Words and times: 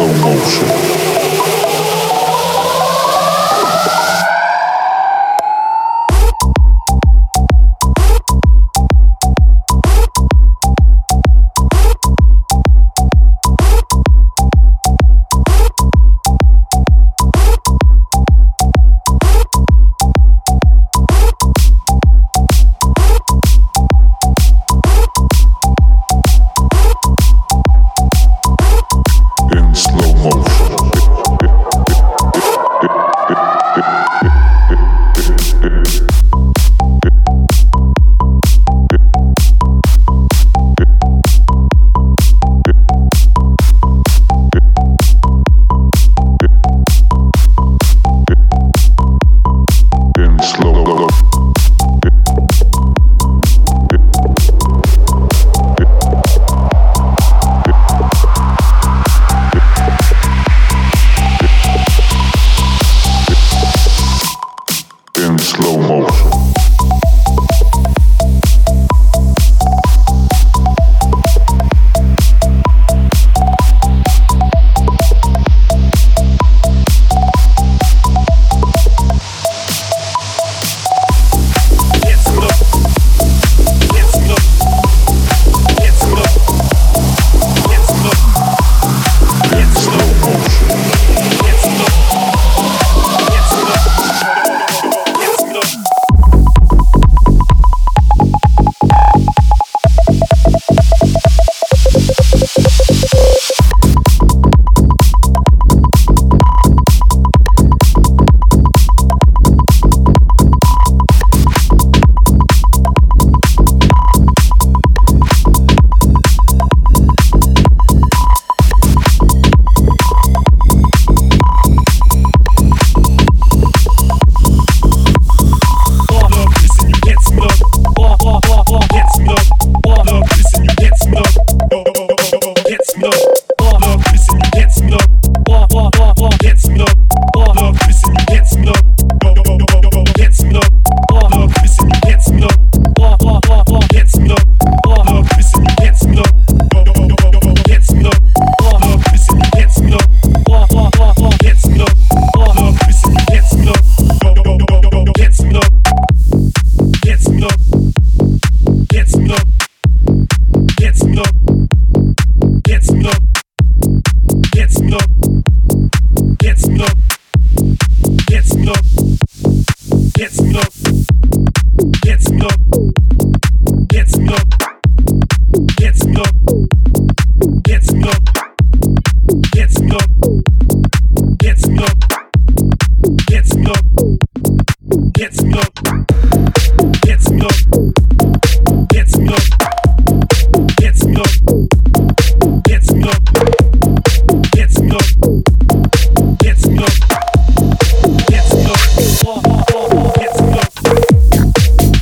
slow 0.00 0.12
motion. 0.22 0.99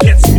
gets 0.00 0.30
me. 0.32 0.37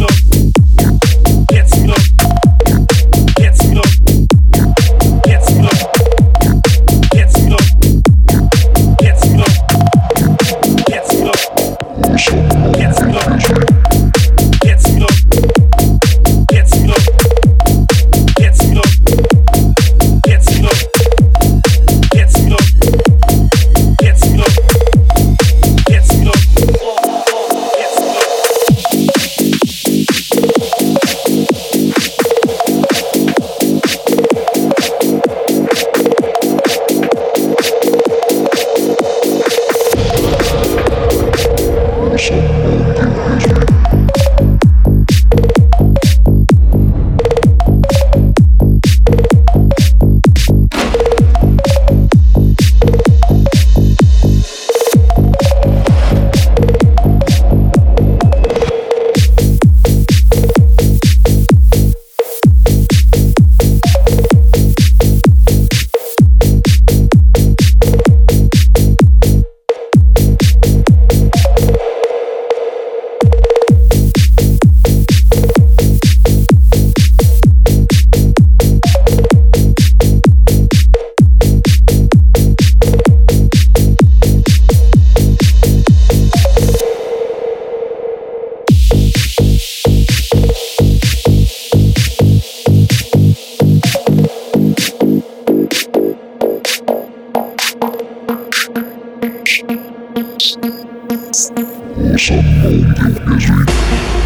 Misery. 102.97 104.18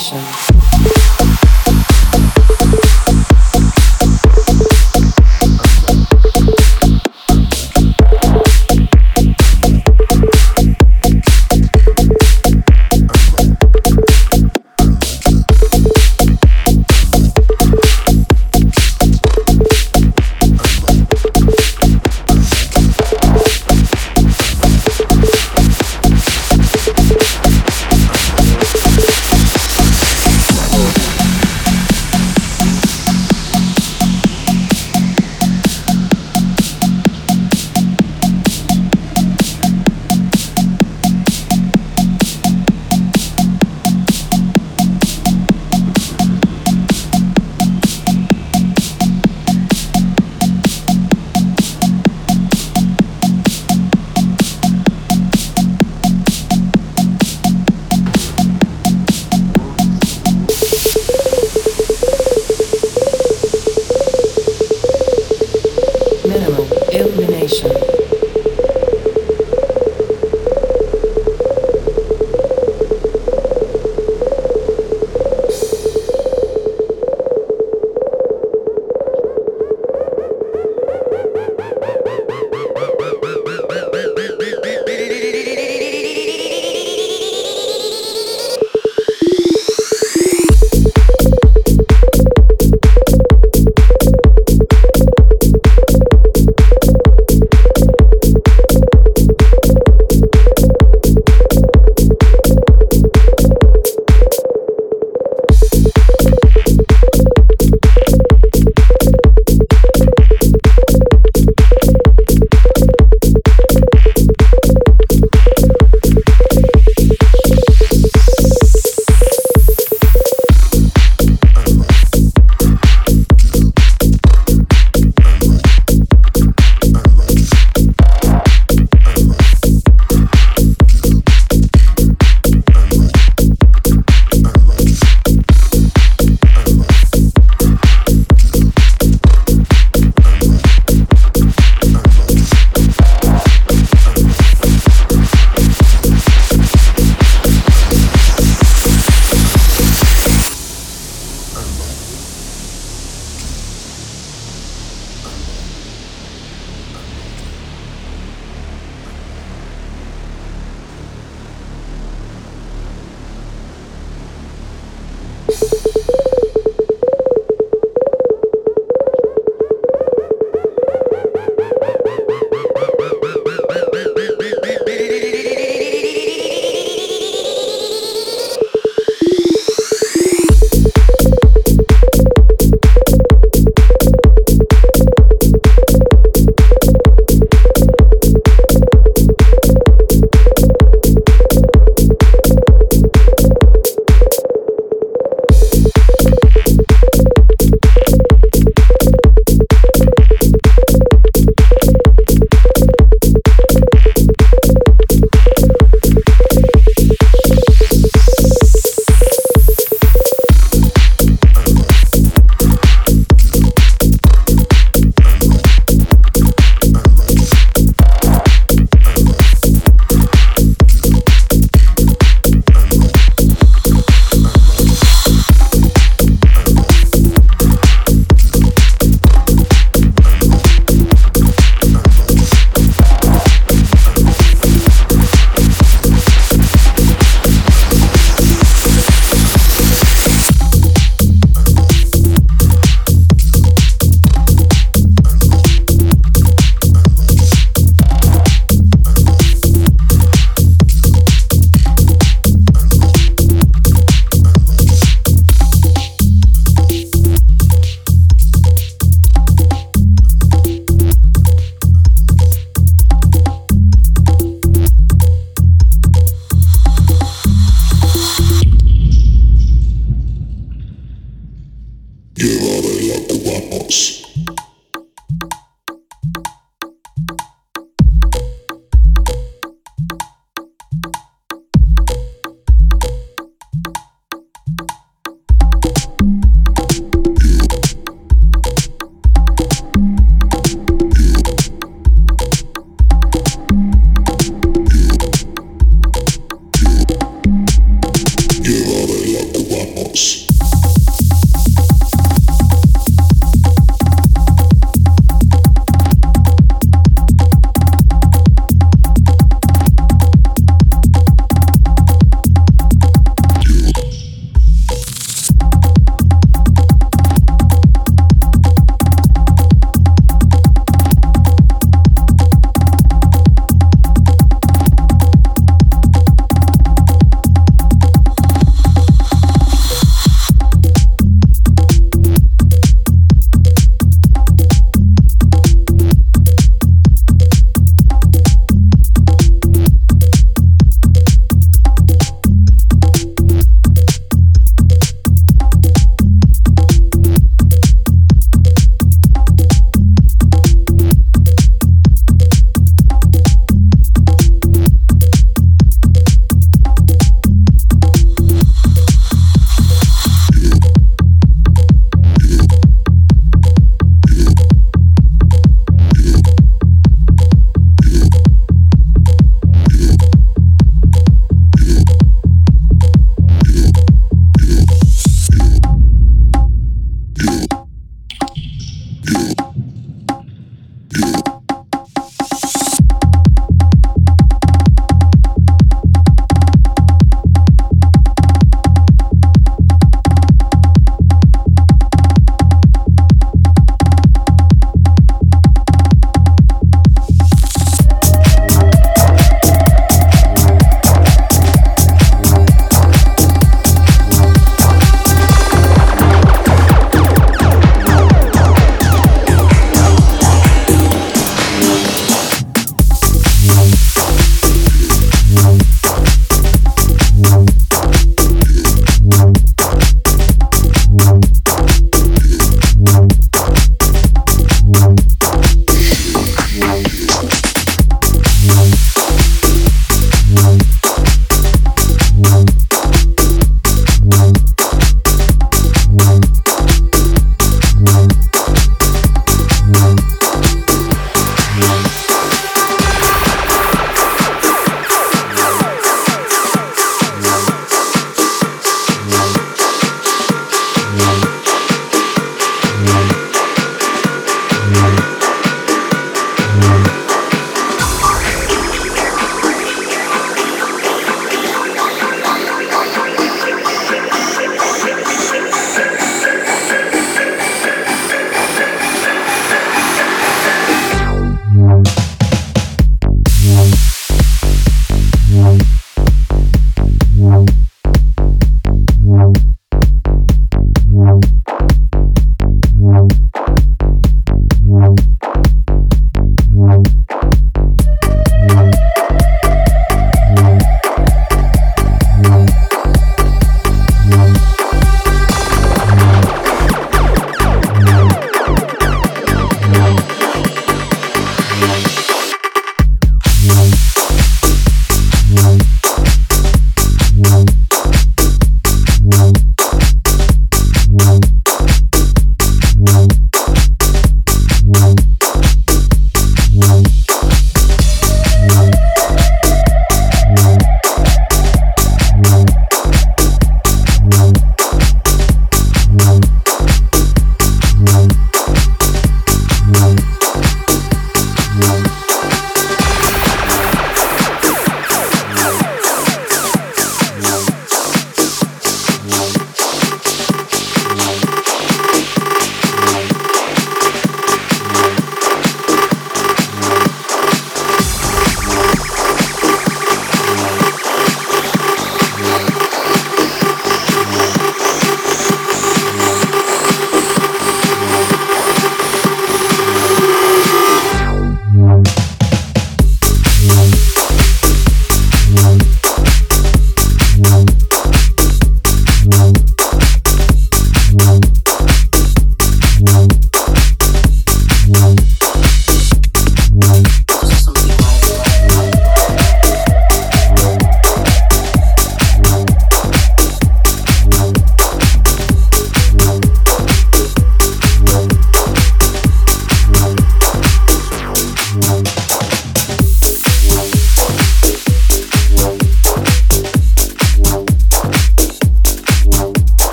Sessions. 0.00 0.49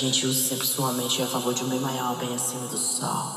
gente 0.00 0.26
usa 0.26 0.48
sempre 0.48 0.66
sua 0.66 0.92
mente 0.92 1.20
a 1.20 1.26
favor 1.26 1.52
de 1.52 1.62
um 1.62 1.68
bem 1.68 1.78
maior, 1.78 2.16
bem 2.16 2.34
acima 2.34 2.66
do 2.68 2.78
sol. 2.78 3.29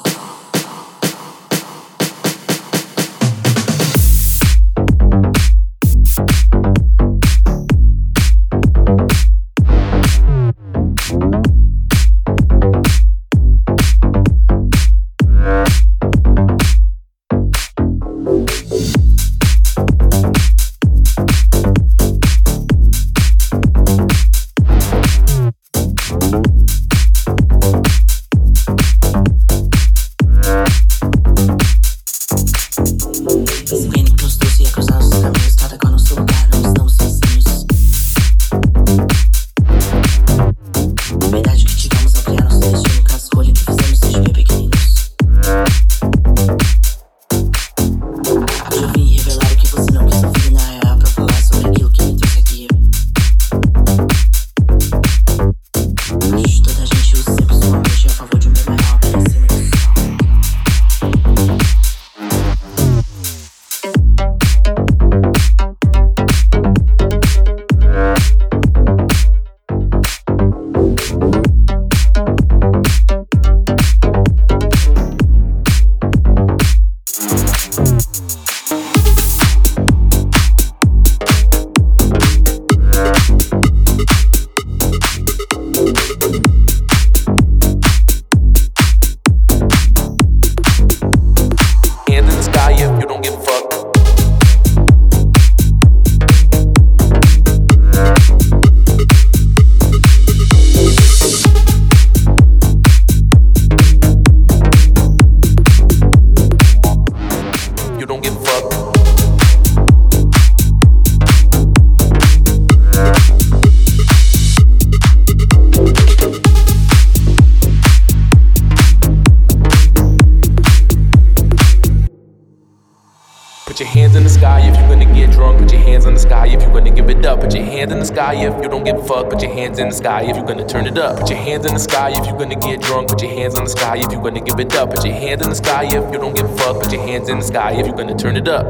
fuck, 129.13 129.29
put 129.29 129.41
your 129.41 129.53
hands 129.53 129.77
in 129.79 129.89
the 129.89 129.95
sky 129.95 130.23
if 130.23 130.35
you're 130.35 130.45
gonna 130.45 130.67
turn 130.67 130.87
it 130.87 130.97
up. 130.97 131.19
Put 131.19 131.29
your 131.29 131.39
hands 131.39 131.65
in 131.65 131.73
the 131.73 131.79
sky 131.79 132.09
if 132.09 132.25
you're 132.25 132.37
gonna 132.37 132.55
get 132.55 132.81
drunk. 132.81 133.09
Put 133.09 133.21
your 133.21 133.31
hands 133.31 133.57
in 133.57 133.63
the 133.63 133.69
sky 133.69 133.97
if 133.97 134.11
you're 134.11 134.21
gonna 134.21 134.41
give 134.41 134.59
it 134.59 134.75
up. 134.75 134.89
Put 134.89 135.05
your 135.05 135.13
hands 135.13 135.41
in 135.43 135.49
the 135.49 135.55
sky 135.55 135.85
if 135.85 136.13
you 136.13 136.19
don't 136.19 136.35
give 136.35 136.49
a 136.49 136.57
fuck. 136.57 136.81
Put 136.81 136.91
your 136.91 137.03
hands 137.03 137.29
in 137.29 137.37
the 137.39 137.45
sky 137.45 137.71
if 137.73 137.85
you're 137.85 137.95
gonna 137.95 138.17
turn 138.17 138.37
it 138.37 138.47
up. 138.47 138.65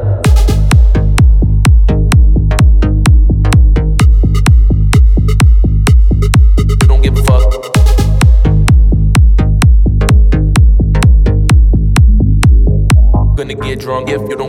gonna 13.35 13.55
get 13.55 13.79
drunk 13.79 14.09
if 14.09 14.21
you 14.29 14.37
don't 14.37 14.42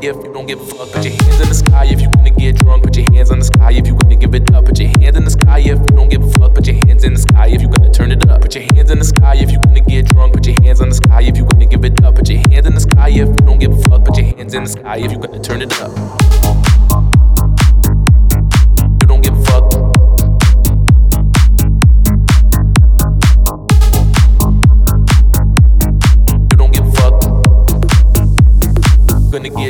If 0.00 0.14
you 0.24 0.32
don't 0.32 0.46
give 0.46 0.60
a 0.60 0.64
fuck. 0.64 0.92
Put 0.92 1.04
your 1.04 1.12
hands 1.12 1.40
in 1.40 1.48
the 1.48 1.54
sky 1.54 1.86
if 1.86 2.00
you 2.00 2.08
gonna 2.10 2.30
get 2.30 2.56
drunk. 2.56 2.84
Put 2.84 2.96
your 2.96 3.10
hands 3.12 3.30
in 3.30 3.40
the 3.40 3.44
sky 3.44 3.72
if 3.72 3.86
you 3.86 3.96
gonna 3.96 4.14
give 4.14 4.32
it 4.32 4.54
up. 4.54 4.64
Put 4.64 4.78
your 4.78 4.88
hands 4.88 5.16
in 5.16 5.24
the 5.24 5.30
sky 5.30 5.58
if 5.58 5.66
you 5.66 5.86
don't 5.96 6.08
give 6.08 6.22
a 6.22 6.30
fuck. 6.38 6.54
Put 6.54 6.66
your 6.66 6.76
hands 6.86 7.02
in 7.02 7.14
the 7.14 7.18
sky 7.18 7.48
if 7.48 7.60
you 7.60 7.68
gonna 7.68 7.90
turn 7.90 8.12
it 8.12 8.28
up. 8.30 8.40
Put 8.40 8.54
your 8.54 8.64
hands 8.74 8.90
in 8.90 8.98
the 9.00 9.04
sky 9.04 9.34
if 9.34 9.50
you 9.50 9.58
gonna 9.58 9.80
get 9.80 10.06
drunk. 10.06 10.34
Put 10.34 10.46
your 10.46 10.54
hands 10.62 10.80
in 10.80 10.88
the 10.88 10.94
sky 10.94 11.22
if 11.22 11.36
you 11.36 11.44
gonna 11.44 11.66
give 11.66 11.84
it 11.84 12.04
up. 12.04 12.14
Put 12.14 12.30
your 12.30 12.38
hands 12.38 12.66
in 12.66 12.74
the 12.74 12.80
sky 12.80 13.08
if 13.08 13.16
you 13.16 13.34
don't 13.44 13.58
give 13.58 13.72
a 13.72 13.82
fuck. 13.88 14.04
Put 14.04 14.16
your 14.16 14.26
hands 14.36 14.54
in 14.54 14.62
the 14.62 14.70
sky 14.70 14.98
if 14.98 15.10
you 15.10 15.18
gonna 15.18 15.40
turn 15.40 15.62
it 15.62 15.72
up. 15.82 16.87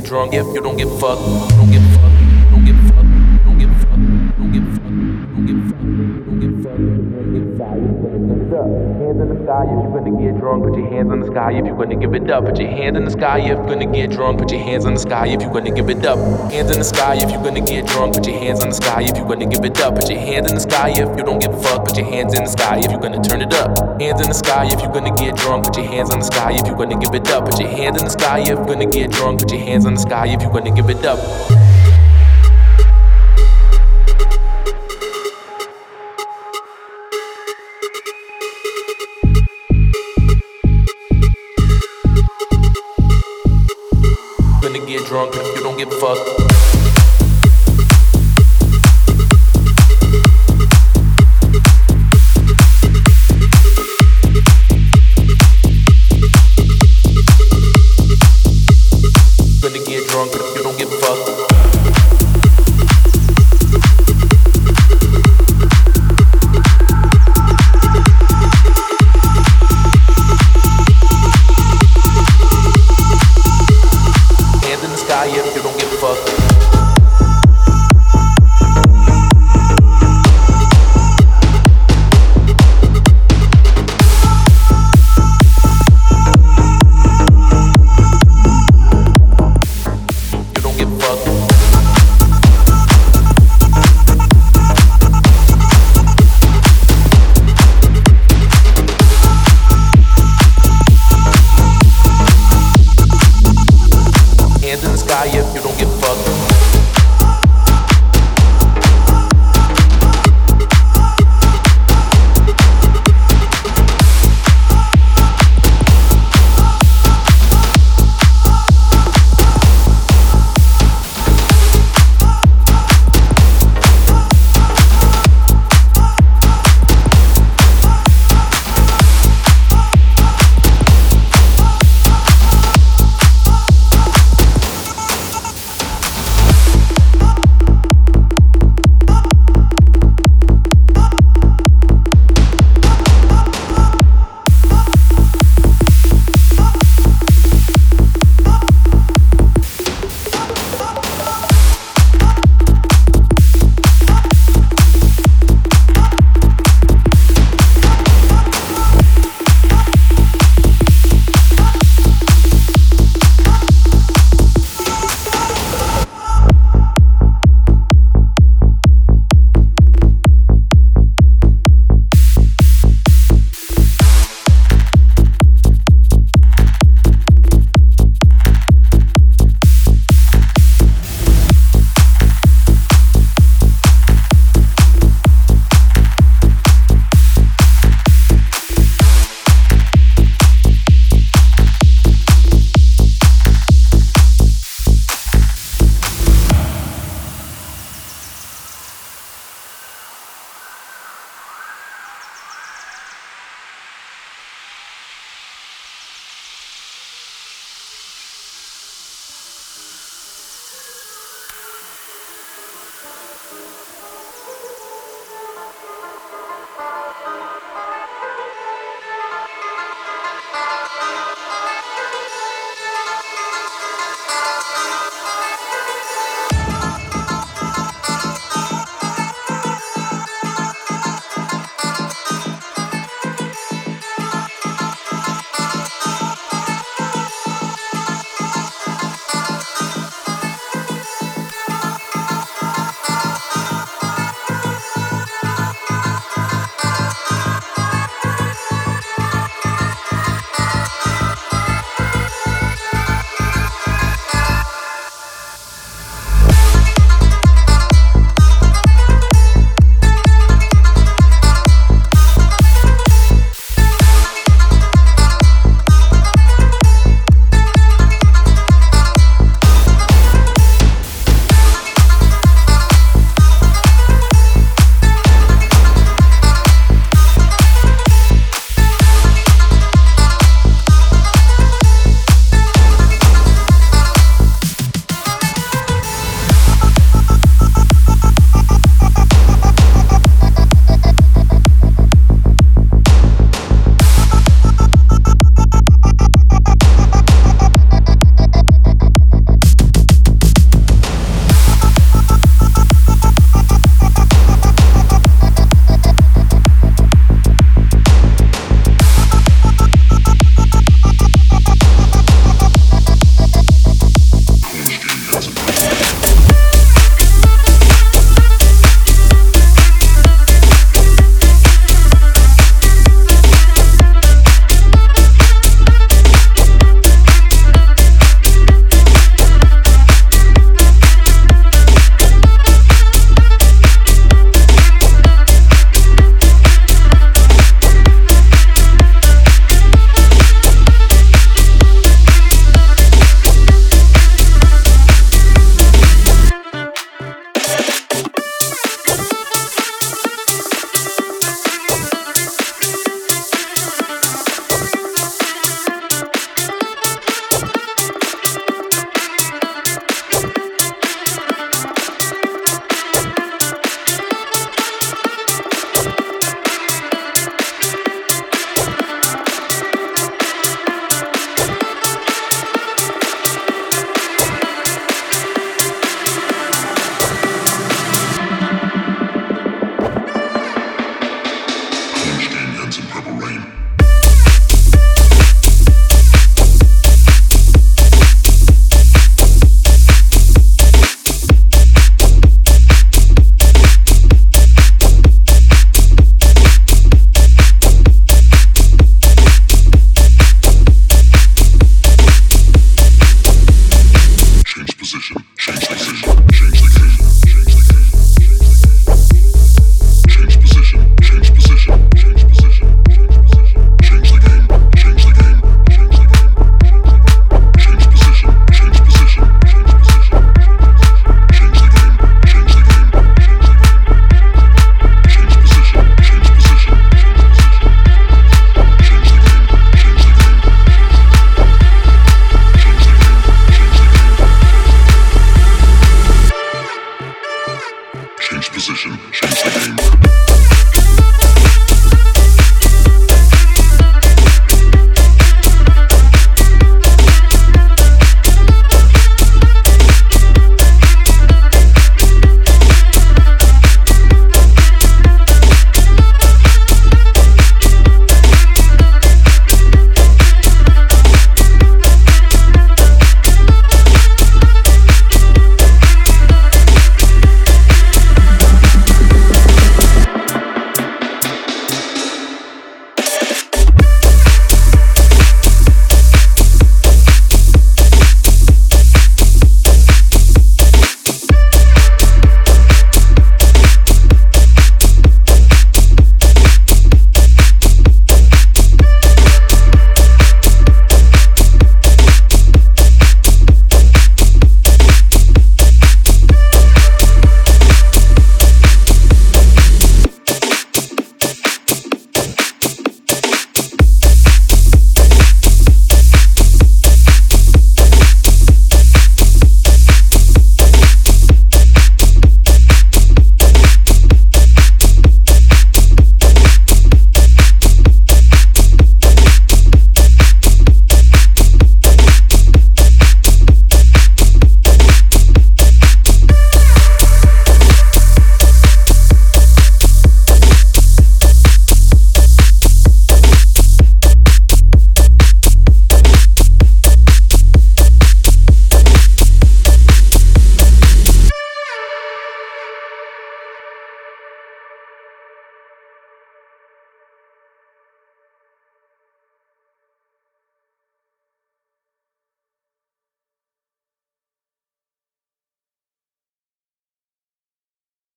Drunk 0.08 0.32
if 0.32 0.46
you 0.54 0.62
don't 0.62 0.78
give 0.78 0.90
a 0.90 0.98
fuck. 0.98 1.57
Sky 9.58 9.72
if 9.72 9.82
you're 9.82 10.00
gonna 10.00 10.22
get 10.22 10.38
drunk. 10.38 10.64
Put 10.64 10.78
your 10.78 10.88
hands 10.88 11.12
in 11.12 11.20
the 11.20 11.26
sky 11.26 11.52
if 11.52 11.66
you're 11.66 11.76
gonna 11.76 11.96
give 11.96 12.14
it 12.14 12.30
up. 12.30 12.44
Put 12.44 12.58
your 12.60 12.70
hands 12.70 12.96
in 12.96 13.04
the 13.04 13.10
sky 13.10 13.38
if 13.38 13.46
you're 13.46 13.66
gonna 13.66 13.86
get 13.86 14.10
drunk. 14.10 14.38
Put 14.38 14.50
your 14.52 14.60
hands 14.60 14.84
in 14.84 14.94
the 14.94 15.00
sky 15.00 15.26
if 15.26 15.40
you're 15.42 15.52
gonna 15.52 15.70
give 15.70 15.88
it 15.88 16.04
up. 16.04 16.18
Hands 16.52 16.70
in 16.70 16.78
the 16.78 16.84
sky 16.84 17.14
if 17.14 17.30
you're 17.30 17.42
gonna 17.42 17.60
get 17.60 17.86
drunk. 17.86 18.14
Put 18.14 18.26
your 18.26 18.38
hands 18.38 18.62
in 18.62 18.68
the 18.68 18.74
sky 18.74 19.02
if 19.02 19.16
you're 19.16 19.26
gonna 19.26 19.46
give 19.46 19.64
it 19.64 19.80
up. 19.80 19.94
Put 19.96 20.10
your 20.10 20.18
hands 20.18 20.48
in 20.48 20.54
the 20.54 20.60
sky 20.60 20.90
if 20.90 21.18
you 21.18 21.24
don't 21.24 21.40
give 21.40 21.52
a 21.52 21.62
fuck. 21.62 21.84
Put 21.84 21.96
your 21.96 22.06
hands 22.06 22.34
in 22.34 22.44
the 22.44 22.50
sky 22.50 22.78
if 22.78 22.90
you're 22.90 23.00
gonna 23.00 23.22
turn 23.22 23.42
it 23.42 23.54
up. 23.54 24.00
Hands 24.00 24.20
in 24.20 24.28
the 24.28 24.34
sky 24.34 24.68
if 24.70 24.80
you're 24.80 24.92
gonna 24.92 25.14
get 25.16 25.36
drunk. 25.36 25.64
Put 25.64 25.76
your 25.76 25.86
hands 25.86 26.12
in 26.12 26.18
the 26.20 26.24
sky 26.24 26.52
if 26.52 26.66
you're 26.66 26.76
gonna 26.76 26.98
give 26.98 27.14
it 27.14 27.28
up. 27.30 27.44
Put 27.46 27.58
your 27.58 27.68
hands 27.68 27.98
in 27.98 28.04
the 28.04 28.10
sky 28.10 28.38
if 28.40 28.48
you're 28.48 28.64
gonna 28.64 28.86
get 28.86 29.10
drunk. 29.10 29.40
Put 29.40 29.50
your 29.50 29.60
hands 29.60 29.84
in 29.84 29.94
the 29.94 30.00
sky 30.00 30.26
if 30.28 30.42
you're 30.42 30.52
gonna 30.52 30.74
give 30.74 30.88
it 30.88 31.04
up. 31.04 31.18
Get 44.86 45.04
drunk 45.06 45.34
if 45.34 45.56
you 45.56 45.62
don't 45.62 45.76
give 45.76 45.88
a 45.88 46.00
fuck. 46.00 46.47